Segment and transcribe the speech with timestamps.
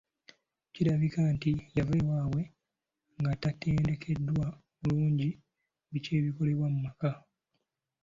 [0.73, 2.43] Kirabika nti yava ewaabwe
[3.19, 4.45] nga tatendekeddwa
[4.81, 5.29] bulungi
[5.91, 7.11] biki ebikolebwa mu maka.